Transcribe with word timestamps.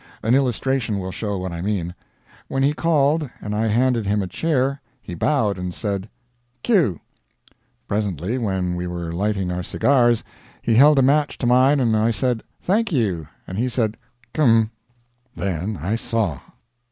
An 0.23 0.33
illustration 0.33 0.97
will 0.97 1.11
show 1.11 1.37
what 1.37 1.51
I 1.51 1.61
mean. 1.61 1.93
When 2.47 2.63
he 2.63 2.73
called 2.73 3.29
and 3.39 3.53
I 3.53 3.67
handed 3.67 4.07
him 4.07 4.23
a 4.23 4.27
chair, 4.27 4.81
he 4.99 5.13
bowed 5.13 5.59
and 5.59 5.71
said: 5.75 6.09
"Q." 6.63 6.99
Presently, 7.87 8.39
when 8.39 8.75
we 8.75 8.87
were 8.87 9.13
lighting 9.13 9.51
our 9.51 9.61
cigars, 9.61 10.23
he 10.63 10.73
held 10.73 10.97
a 10.97 11.03
match 11.03 11.37
to 11.37 11.45
mine 11.45 11.79
and 11.79 11.95
I 11.95 12.09
said: 12.09 12.41
"Thank 12.59 12.91
you," 12.91 13.27
and 13.45 13.59
he 13.59 13.69
said: 13.69 13.95
"Km." 14.33 14.71
Then 15.35 15.77
I 15.77 15.93
saw. 15.93 16.39